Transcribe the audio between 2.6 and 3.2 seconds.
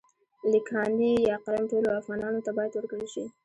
ورکړل